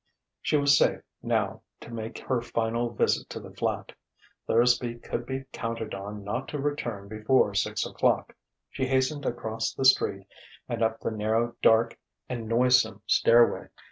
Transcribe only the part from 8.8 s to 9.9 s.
hastened across the